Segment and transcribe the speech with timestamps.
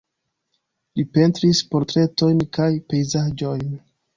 [0.99, 3.65] Li pentris portretojn kaj pejzaĝojn.